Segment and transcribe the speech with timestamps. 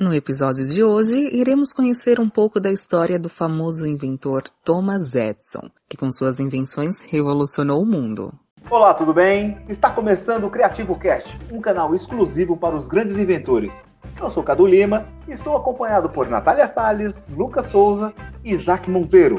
[0.00, 5.68] No episódio de hoje, iremos conhecer um pouco da história do famoso inventor Thomas Edison,
[5.86, 8.32] que com suas invenções revolucionou o mundo.
[8.70, 9.58] Olá, tudo bem?
[9.68, 13.84] Está começando o Criativo Cast, um canal exclusivo para os grandes inventores.
[14.18, 19.38] Eu sou Cadu Lima e estou acompanhado por Natália Salles, Lucas Souza e Isaac Monteiro.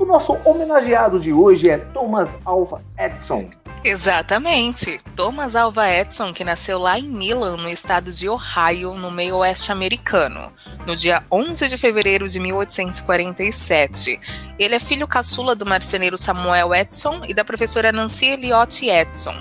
[0.00, 3.50] O nosso homenageado de hoje é Thomas Alva Edison,
[3.82, 5.00] Exatamente.
[5.16, 9.72] Thomas Alva Edison, que nasceu lá em Milan, no estado de Ohio, no meio oeste
[9.72, 10.52] americano,
[10.86, 14.20] no dia 11 de fevereiro de 1847.
[14.58, 19.34] Ele é filho caçula do marceneiro Samuel Edison e da professora Nancy Elliott Edison.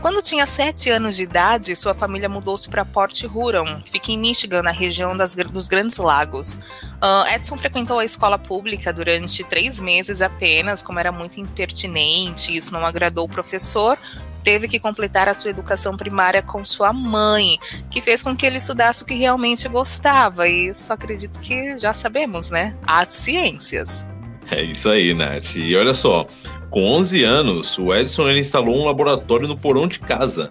[0.00, 4.18] Quando tinha sete anos de idade, sua família mudou-se para Port Huron, que fica em
[4.18, 6.60] Michigan, na região das, dos Grandes Lagos.
[7.02, 12.72] Uh, Edson frequentou a escola pública durante três meses apenas, como era muito impertinente, isso
[12.72, 13.98] não agradou o professor.
[14.44, 17.58] Teve que completar a sua educação primária com sua mãe,
[17.90, 20.46] que fez com que ele estudasse o que realmente gostava.
[20.46, 22.76] E isso acredito que já sabemos, né?
[22.86, 24.06] As ciências.
[24.50, 25.56] É isso aí, Nath.
[25.56, 26.26] E olha só,
[26.70, 30.50] com 11 anos, o Edison ele instalou um laboratório no porão de casa.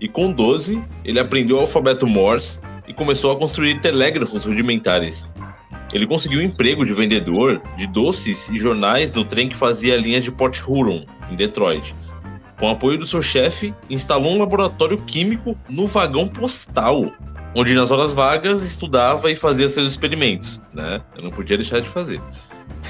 [0.00, 5.26] E com 12, ele aprendeu o alfabeto Morse e começou a construir telégrafos rudimentares.
[5.92, 9.96] Ele conseguiu um emprego de vendedor de doces e jornais no trem que fazia a
[9.96, 11.94] linha de Port Huron, em Detroit.
[12.58, 17.10] Com apoio do seu chefe, instalou um laboratório químico no vagão postal,
[17.54, 20.60] onde nas horas vagas estudava e fazia seus experimentos.
[20.74, 20.98] Né?
[21.16, 22.20] Eu não podia deixar de fazer.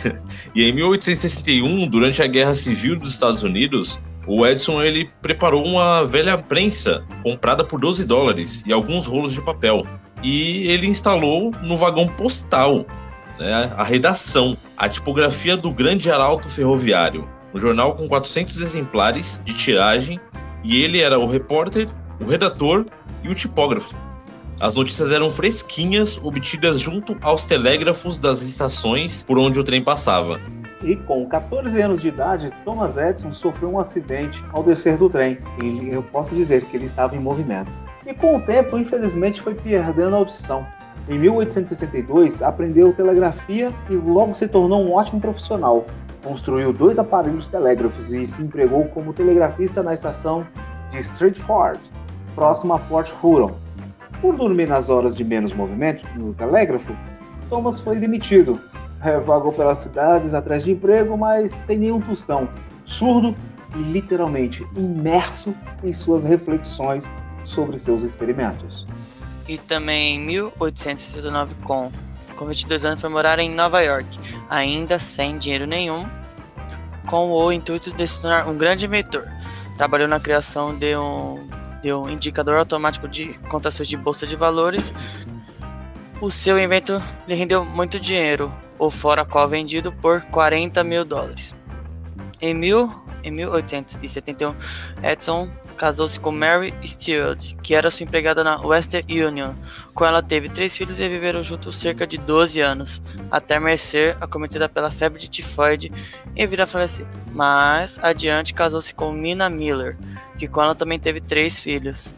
[0.54, 6.04] e em 1861, durante a Guerra Civil dos Estados Unidos, o Edison ele preparou uma
[6.04, 9.86] velha prensa comprada por 12 dólares e alguns rolos de papel.
[10.22, 12.84] E ele instalou no vagão postal
[13.38, 19.54] né, a redação, a tipografia do Grande Arauto Ferroviário, um jornal com 400 exemplares de
[19.54, 20.20] tiragem,
[20.62, 21.88] e ele era o repórter,
[22.20, 22.84] o redator
[23.22, 23.96] e o tipógrafo.
[24.60, 30.40] As notícias eram fresquinhas, obtidas junto aos telégrafos das estações por onde o trem passava.
[30.82, 35.38] E com 14 anos de idade, Thomas Edison sofreu um acidente ao descer do trem.
[35.62, 37.70] E eu posso dizer que ele estava em movimento.
[38.04, 40.66] E com o tempo, infelizmente, foi perdendo a audição.
[41.08, 45.86] Em 1862, aprendeu telegrafia e logo se tornou um ótimo profissional.
[46.24, 50.44] Construiu dois aparelhos telégrafos e se empregou como telegrafista na estação
[50.90, 51.80] de Stratford,
[52.34, 53.54] próxima a Port Huron,
[54.20, 56.94] por dormir nas horas de menos movimento no telégrafo,
[57.48, 58.60] Thomas foi demitido.
[59.24, 62.48] Vagou pelas cidades atrás de emprego, mas sem nenhum tostão,
[62.84, 63.34] surdo
[63.76, 67.10] e literalmente imerso em suas reflexões
[67.44, 68.86] sobre seus experimentos.
[69.46, 71.90] E também em 1869, com,
[72.36, 74.18] com 22 anos, foi morar em Nova York,
[74.50, 76.06] ainda sem dinheiro nenhum,
[77.06, 79.26] com o intuito de se tornar um grande inventor.
[79.76, 81.48] Trabalhou na criação de um
[81.82, 84.92] de um indicador automático de cotações de bolsa de valores.
[86.20, 91.54] O seu invento lhe rendeu muito dinheiro, o fora qual vendido por 40 mil dólares.
[92.40, 94.54] Em, mil, em 1871,
[95.02, 99.54] Edson casou-se com Mary Stewart, que era sua empregada na Western Union.
[99.94, 103.00] Com ela teve três filhos e viveram juntos cerca de 12 anos,
[103.30, 105.90] até merecer acometida pela febre de tifoide
[106.36, 107.06] e vir falecer.
[107.32, 109.96] Mas, adiante, casou-se com Mina Miller,
[110.36, 112.14] que com ela também teve três filhos.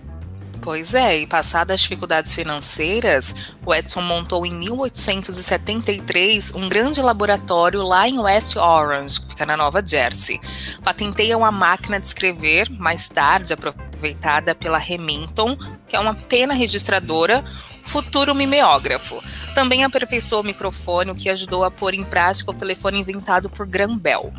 [0.62, 3.34] Pois é, e passadas as dificuldades financeiras,
[3.64, 9.56] o Edison montou em 1873 um grande laboratório lá em West Orange, que fica na
[9.56, 10.38] Nova Jersey.
[10.84, 15.56] Patenteia uma máquina de escrever, mais tarde aproveitada pela Remington,
[15.88, 17.42] que é uma pena registradora,
[17.82, 19.22] futuro mimeógrafo.
[19.54, 23.66] Também aperfeiçoou o microfone, o que ajudou a pôr em prática o telefone inventado por
[23.66, 24.30] Graham Bell.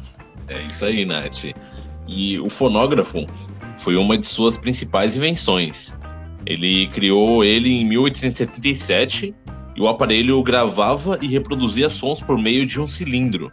[0.47, 1.45] É isso aí, Nath.
[2.07, 3.25] E o fonógrafo
[3.79, 5.93] foi uma de suas principais invenções.
[6.45, 9.33] Ele criou ele em 1877
[9.75, 13.51] e o aparelho gravava e reproduzia sons por meio de um cilindro.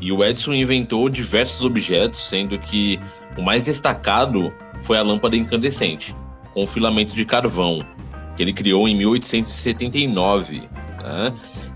[0.00, 2.98] E o Edison inventou diversos objetos, sendo que
[3.36, 6.14] o mais destacado foi a lâmpada incandescente,
[6.54, 7.84] com filamento de carvão,
[8.36, 10.68] que ele criou em 1879.
[11.02, 11.34] Né?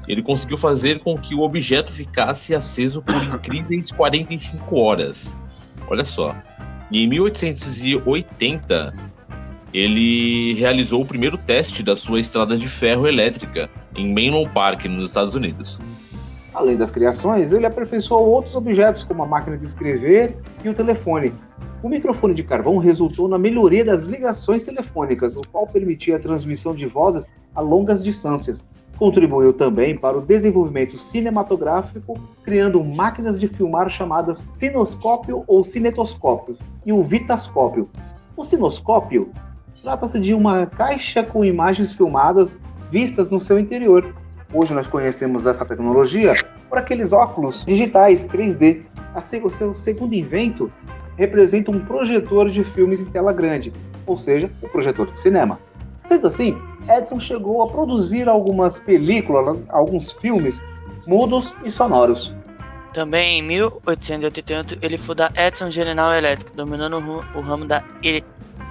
[0.08, 5.38] Ele conseguiu fazer com que o objeto ficasse aceso por incríveis 45 horas.
[5.88, 6.34] Olha só.
[6.90, 9.13] E em 1880,
[9.74, 15.08] ele realizou o primeiro teste da sua estrada de ferro elétrica em Menlo Park, nos
[15.08, 15.80] Estados Unidos.
[16.54, 21.34] Além das criações, ele aperfeiçoou outros objetos, como a máquina de escrever e o telefone.
[21.82, 26.72] O microfone de carvão resultou na melhoria das ligações telefônicas, o qual permitia a transmissão
[26.72, 28.64] de vozes a longas distâncias.
[28.96, 36.56] Contribuiu também para o desenvolvimento cinematográfico, criando máquinas de filmar chamadas cinoscópio ou cinetoscópio
[36.86, 37.90] e o vitascópio.
[38.36, 39.32] O cinoscópio
[39.82, 42.60] Trata-se de uma caixa com imagens filmadas
[42.90, 44.14] vistas no seu interior.
[44.52, 46.34] Hoje nós conhecemos essa tecnologia
[46.68, 48.82] por aqueles óculos digitais 3D.
[49.42, 50.70] O seu segundo invento
[51.16, 53.72] representa um projetor de filmes em tela grande,
[54.06, 55.58] ou seja, o um projetor de cinema.
[56.04, 56.56] Sendo assim,
[56.88, 60.62] Edison chegou a produzir algumas películas, alguns filmes
[61.06, 62.34] mudos e sonoros.
[62.92, 66.96] Também em 1888 ele fundou a Edison General Electric, dominando
[67.34, 67.82] o ramo da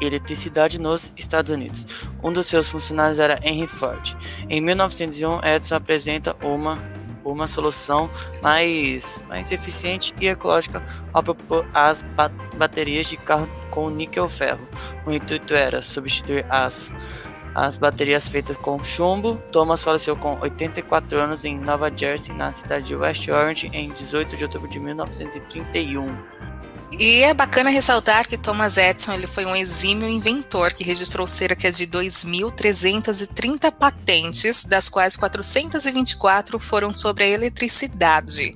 [0.01, 1.85] eletricidade nos Estados Unidos.
[2.23, 4.15] Um dos seus funcionários era Henry Ford.
[4.49, 6.77] Em 1901, Edison apresenta uma
[7.25, 8.09] uma solução
[8.41, 12.03] mais, mais eficiente e ecológica ao propor as
[12.57, 14.67] baterias de carro com níquel-ferro.
[15.05, 16.91] O intuito era substituir as
[17.55, 19.35] as baterias feitas com chumbo.
[19.51, 24.35] Thomas faleceu com 84 anos em Nova Jersey, na cidade de West Orange, em 18
[24.35, 26.07] de outubro de 1931.
[26.99, 31.71] E é bacana ressaltar que Thomas Edison ele foi um exímio inventor que registrou cerca
[31.71, 38.55] de 2.330 patentes, das quais 424 foram sobre a eletricidade.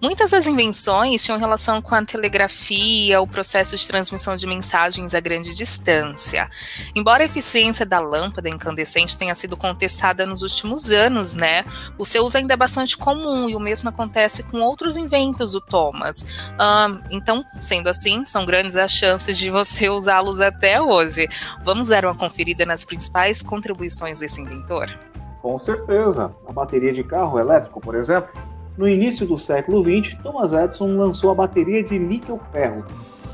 [0.00, 5.18] Muitas das invenções tinham relação com a telegrafia, o processo de transmissão de mensagens a
[5.18, 6.48] grande distância.
[6.94, 11.64] Embora a eficiência da lâmpada incandescente tenha sido contestada nos últimos anos, né,
[11.98, 15.60] o seu uso ainda é bastante comum e o mesmo acontece com outros inventos do
[15.60, 16.24] Thomas.
[16.52, 21.28] Um, então, sendo assim, são grandes as chances de você usá-los até hoje.
[21.64, 24.88] Vamos dar uma conferida nas principais contribuições desse inventor?
[25.42, 26.32] Com certeza.
[26.46, 28.30] A bateria de carro elétrico, por exemplo,
[28.78, 32.84] no início do século XX, Thomas Edison lançou a bateria de níquel-ferro,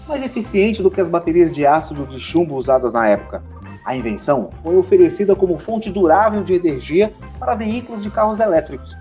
[0.08, 3.42] mais eficiente do que as baterias de ácido de chumbo usadas na época.
[3.84, 8.96] A invenção foi oferecida como fonte durável de energia para veículos de carros elétricos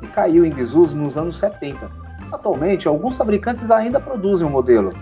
[0.00, 1.90] e caiu em desuso nos anos 70.
[2.30, 4.92] Atualmente, alguns fabricantes ainda produzem o modelo,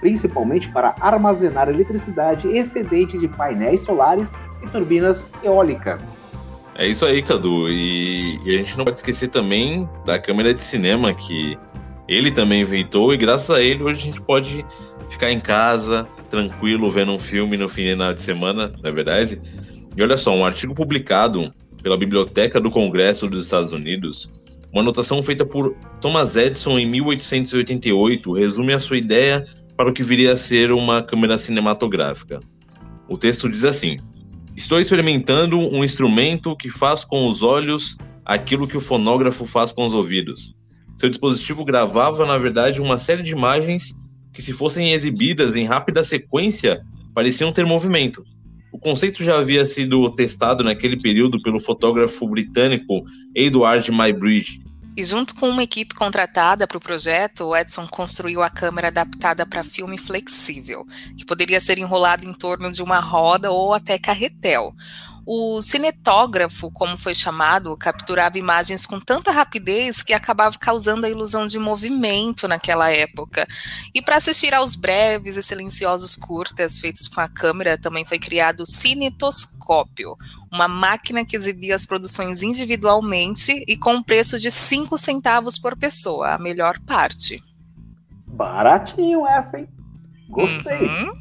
[0.00, 6.20] principalmente para armazenar eletricidade excedente de painéis solares e turbinas eólicas.
[6.78, 7.70] É isso aí, Cadu.
[7.70, 11.56] E, e, a gente não pode esquecer também da câmera de cinema que
[12.08, 14.64] ele também inventou e graças a ele hoje a gente pode
[15.10, 19.40] ficar em casa, tranquilo, vendo um filme no final de semana, na é verdade.
[19.96, 21.52] E olha só, um artigo publicado
[21.82, 24.28] pela Biblioteca do Congresso dos Estados Unidos,
[24.72, 29.46] uma anotação feita por Thomas Edison em 1888 resume a sua ideia
[29.76, 32.40] para o que viria a ser uma câmera cinematográfica.
[33.08, 33.98] O texto diz assim:
[34.56, 37.96] Estou experimentando um instrumento que faz com os olhos
[38.26, 40.52] aquilo que o fonógrafo faz com os ouvidos.
[40.96, 43.94] Seu dispositivo gravava, na verdade, uma série de imagens
[44.32, 46.82] que, se fossem exibidas em rápida sequência,
[47.14, 48.24] pareciam ter movimento.
[48.72, 55.34] O conceito já havia sido testado naquele período pelo fotógrafo britânico Edward Muybridge, e junto
[55.34, 60.86] com uma equipe contratada para o projeto, Edson construiu a câmera adaptada para filme flexível,
[61.18, 64.74] que poderia ser enrolado em torno de uma roda ou até carretel.
[65.28, 71.46] O cinetógrafo, como foi chamado, capturava imagens com tanta rapidez que acabava causando a ilusão
[71.46, 73.44] de movimento naquela época.
[73.92, 78.60] E para assistir aos breves e silenciosos curtas feitos com a câmera, também foi criado
[78.60, 80.16] o cinetoscópio,
[80.52, 85.76] uma máquina que exibia as produções individualmente e com um preço de 5 centavos por
[85.76, 87.42] pessoa, a melhor parte.
[88.28, 89.68] Baratinho essa, hein?
[90.28, 90.86] Gostei.
[90.86, 91.12] Uhum.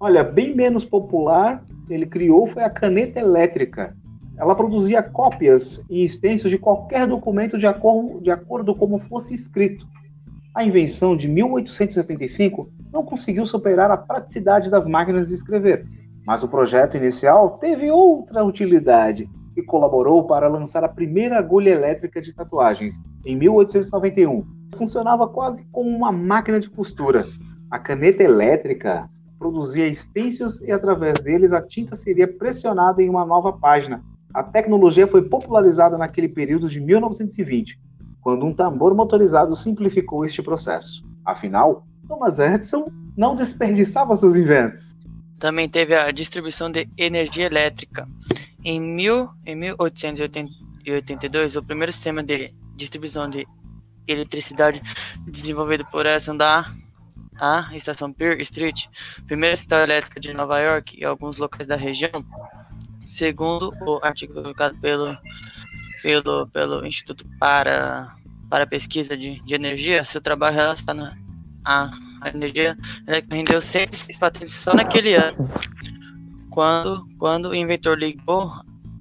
[0.00, 3.96] Olha, bem menos popular, ele criou foi a caneta elétrica.
[4.36, 9.86] Ela produzia cópias e extensos de qualquer documento de acordo, de acordo como fosse escrito.
[10.54, 15.84] A invenção de 1875 não conseguiu superar a praticidade das máquinas de escrever,
[16.26, 22.20] mas o projeto inicial teve outra utilidade e colaborou para lançar a primeira agulha elétrica
[22.20, 24.44] de tatuagens, em 1891.
[24.76, 27.26] Funcionava quase como uma máquina de costura.
[27.70, 29.08] A caneta elétrica
[29.44, 34.02] produzia stencils e através deles a tinta seria pressionada em uma nova página.
[34.32, 37.78] A tecnologia foi popularizada naquele período de 1920,
[38.22, 41.04] quando um tambor motorizado simplificou este processo.
[41.26, 44.96] Afinal, Thomas Edison não desperdiçava seus inventos.
[45.38, 48.08] Também teve a distribuição de energia elétrica.
[48.64, 53.46] Em, mil, em 1882, o primeiro sistema de distribuição de
[54.08, 54.80] eletricidade
[55.26, 56.74] desenvolvido por Edison da
[57.38, 58.86] a estação Pearl Street,
[59.26, 62.24] primeira estação elétrica de Nova York e alguns locais da região,
[63.08, 65.16] segundo o artigo publicado pelo,
[66.02, 68.14] pelo, pelo Instituto para,
[68.48, 71.16] para Pesquisa de, de Energia, seu trabalho relacionado
[71.64, 71.90] à
[72.32, 72.76] energia
[73.06, 75.50] elétrica rendeu 106 patentes só naquele ano,
[76.50, 78.52] quando, quando o inventor ligou,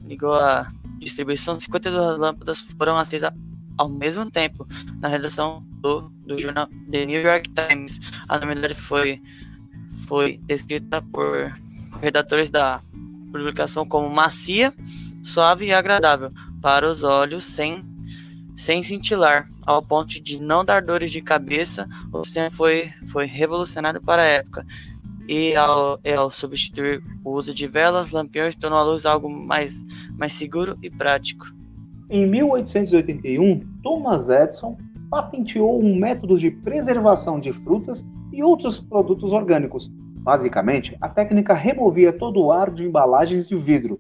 [0.04, 3.32] ligou a distribuição, 52 lâmpadas foram acesas
[3.78, 4.68] ao mesmo tempo
[5.00, 8.00] na redação do, do jornal The New York Times.
[8.28, 9.22] A novidade foi,
[10.08, 11.54] foi descrita por
[12.02, 12.82] redatores da
[13.32, 14.74] publicação como macia
[15.24, 17.84] suave e agradável para os olhos, sem,
[18.56, 21.88] sem cintilar, ao ponto de não dar dores de cabeça.
[22.12, 24.66] O sistema foi, foi revolucionário para a época.
[25.28, 29.84] E ao, ao substituir o uso de velas, lampiões tornou a luz algo mais,
[30.18, 31.46] mais seguro e prático.
[32.14, 34.78] Em 1881, Thomas Edison
[35.10, 39.90] patenteou um método de preservação de frutas e outros produtos orgânicos.
[40.20, 43.98] Basicamente, a técnica removia todo o ar de embalagens de vidro,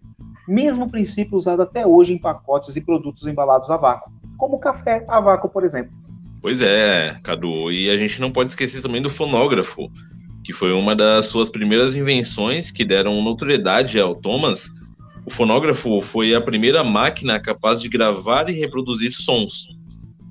[0.48, 5.20] mesmo princípio usado até hoje em pacotes e produtos embalados a vácuo, como café a
[5.20, 5.92] vácuo, por exemplo.
[6.40, 9.90] Pois é, Cadu, e a gente não pode esquecer também do fonógrafo,
[10.44, 14.70] que foi uma das suas primeiras invenções que deram notoriedade ao Thomas.
[15.26, 19.70] O fonógrafo foi a primeira máquina capaz de gravar e reproduzir sons.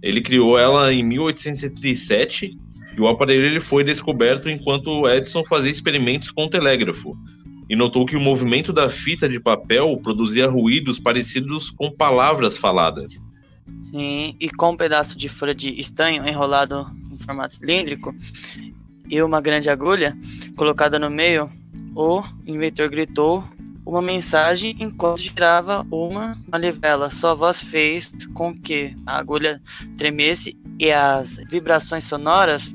[0.03, 2.59] Ele criou ela em 1877
[2.97, 7.17] e o aparelho ele foi descoberto enquanto Edison fazia experimentos com o telégrafo
[7.71, 13.25] e notou que o movimento da fita de papel produzia ruídos parecidos com palavras faladas.
[13.91, 18.15] Sim, e com um pedaço de folha de estanho enrolado em formato cilíndrico
[19.09, 20.17] e uma grande agulha
[20.57, 21.51] colocada no meio,
[21.95, 23.45] o inventor gritou
[23.93, 27.11] uma mensagem enquanto girava uma manivela.
[27.11, 29.61] Sua voz fez com que a agulha
[29.97, 32.75] tremesse e as vibrações sonoras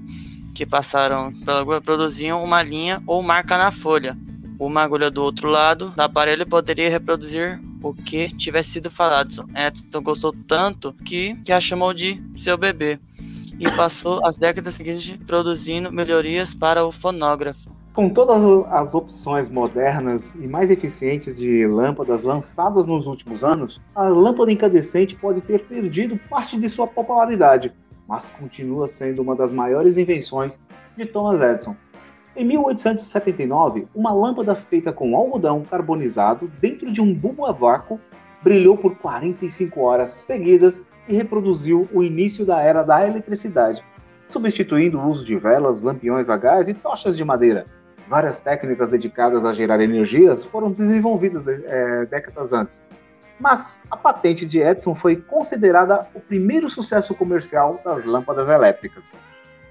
[0.54, 4.16] que passaram pela agulha produziam uma linha ou marca na folha.
[4.60, 9.48] Uma agulha do outro lado do aparelho poderia reproduzir o que tivesse sido falado.
[9.56, 13.00] Edson gostou tanto que, que a chamou de seu bebê
[13.60, 17.77] e passou as décadas seguintes produzindo melhorias para o fonógrafo.
[17.98, 24.04] Com todas as opções modernas e mais eficientes de lâmpadas lançadas nos últimos anos, a
[24.04, 27.74] lâmpada incandescente pode ter perdido parte de sua popularidade,
[28.08, 30.60] mas continua sendo uma das maiores invenções
[30.96, 31.76] de Thomas Edison.
[32.36, 38.00] Em 1879, uma lâmpada feita com algodão carbonizado dentro de um bulbo a vácuo
[38.44, 43.84] brilhou por 45 horas seguidas e reproduziu o início da era da eletricidade,
[44.30, 47.66] substituindo o uso de velas, lampiões a gás e tochas de madeira.
[48.08, 52.84] Várias técnicas dedicadas a gerar energias foram desenvolvidas é, décadas antes.
[53.40, 59.16] Mas a patente de Edison foi considerada o primeiro sucesso comercial das lâmpadas elétricas.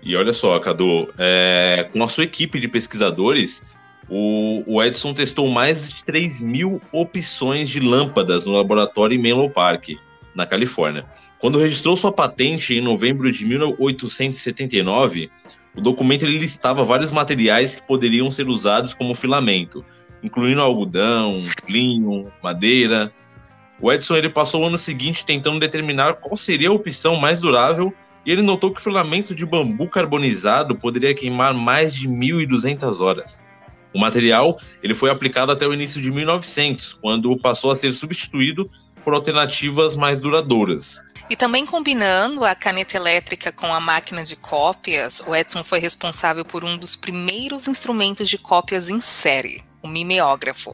[0.03, 3.63] E olha só, Cadu, é, com a sua equipe de pesquisadores,
[4.09, 9.51] o, o, Edison testou mais de 3 mil opções de lâmpadas no laboratório em Menlo
[9.51, 9.89] Park,
[10.33, 11.05] na Califórnia.
[11.41, 15.31] Quando registrou sua patente em novembro de 1879,
[15.77, 19.85] o documento ele listava vários materiais que poderiam ser usados como filamento,
[20.23, 23.13] incluindo algodão, linho, madeira.
[23.81, 27.93] O Edison ele passou o ano seguinte tentando determinar qual seria a opção mais durável
[28.25, 33.43] e ele notou que o filamento de bambu carbonizado poderia queimar mais de 1.200 horas.
[33.95, 38.69] O material ele foi aplicado até o início de 1900, quando passou a ser substituído
[39.05, 41.01] por alternativas mais duradouras.
[41.29, 46.45] E também combinando a caneta elétrica com a máquina de cópias, o Edson foi responsável
[46.45, 50.73] por um dos primeiros instrumentos de cópias em série, o mimeógrafo.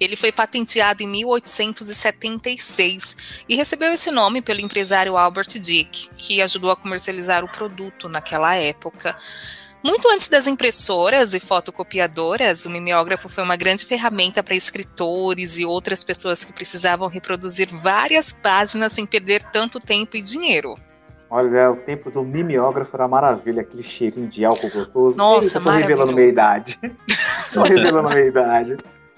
[0.00, 3.16] Ele foi patenteado em 1876
[3.48, 8.56] e recebeu esse nome pelo empresário Albert Dick, que ajudou a comercializar o produto naquela
[8.56, 9.16] época.
[9.82, 15.64] Muito antes das impressoras e fotocopiadoras, o mimeógrafo foi uma grande ferramenta para escritores e
[15.64, 20.74] outras pessoas que precisavam reproduzir várias páginas sem perder tanto tempo e dinheiro.
[21.28, 25.16] Olha, o tempo do mimeógrafo era maravilha, aquele cheirinho de álcool gostoso.
[25.16, 26.78] Nossa, Eita, tô revelando meia idade.
[27.52, 28.76] tô revelando meia idade.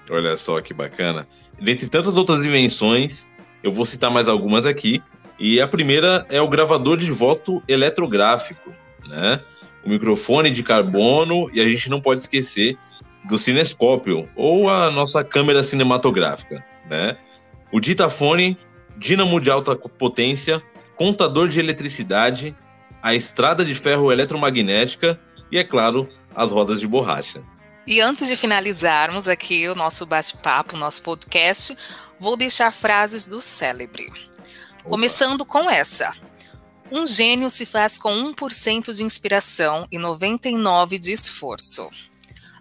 [0.09, 1.27] Olha só que bacana.
[1.61, 3.27] Dentre tantas outras invenções,
[3.61, 5.03] eu vou citar mais algumas aqui.
[5.37, 8.71] E a primeira é o gravador de voto eletrográfico,
[9.07, 9.41] né?
[9.85, 12.77] O microfone de carbono e a gente não pode esquecer
[13.23, 17.17] do cinescópio ou a nossa câmera cinematográfica, né?
[17.71, 18.57] O ditafone,
[18.97, 20.61] dínamo de alta potência,
[20.95, 22.55] contador de eletricidade,
[23.01, 25.19] a estrada de ferro eletromagnética
[25.51, 27.41] e, é claro, as rodas de borracha.
[27.85, 31.77] E antes de finalizarmos aqui o nosso bate-papo, o nosso podcast,
[32.19, 34.07] vou deixar frases do célebre.
[34.07, 34.89] Opa.
[34.89, 36.13] Começando com essa.
[36.91, 41.89] Um gênio se faz com 1% de inspiração e 99% de esforço.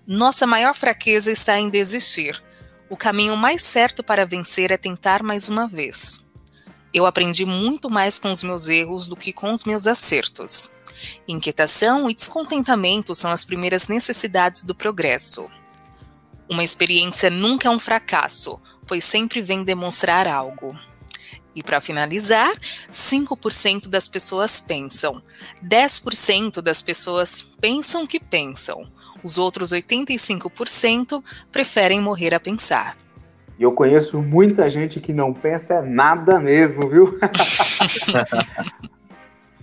[0.07, 2.43] Nossa maior fraqueza está em desistir.
[2.88, 6.21] O caminho mais certo para vencer é tentar mais uma vez.
[6.93, 10.71] Eu aprendi muito mais com os meus erros do que com os meus acertos.
[11.28, 15.50] Inquietação e descontentamento são as primeiras necessidades do progresso.
[16.49, 20.75] Uma experiência nunca é um fracasso, pois sempre vem demonstrar algo.
[21.55, 22.53] E para finalizar,
[22.91, 25.23] 5% das pessoas pensam,
[25.65, 28.85] 10% das pessoas pensam que pensam,
[29.23, 32.97] os outros 85% preferem morrer a pensar.
[33.59, 37.19] E eu conheço muita gente que não pensa nada mesmo, viu?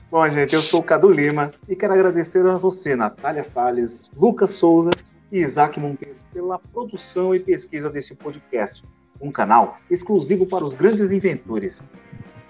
[0.09, 4.51] Bom, gente, eu sou o Cadu Lima e quero agradecer a você, Natália Salles, Lucas
[4.51, 4.91] Souza
[5.31, 8.83] e Isaac Monteiro pela produção e pesquisa desse podcast,
[9.21, 11.81] um canal exclusivo para os grandes inventores.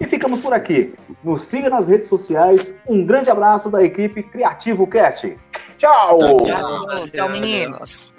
[0.00, 0.94] E ficamos por aqui.
[1.22, 2.72] Nos siga nas redes sociais.
[2.88, 5.36] Um grande abraço da equipe Criativo Cast.
[5.78, 6.18] Tchau!
[6.18, 8.11] Tchau, tchau meninos!